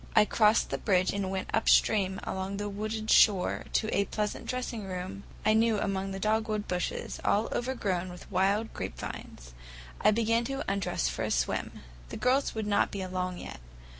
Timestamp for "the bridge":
0.71-1.13